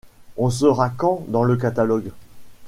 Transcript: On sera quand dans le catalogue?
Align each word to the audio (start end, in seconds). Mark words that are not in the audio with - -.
On 0.35 0.49
sera 0.49 0.89
quand 0.89 1.25
dans 1.27 1.43
le 1.43 1.55
catalogue? 1.57 2.09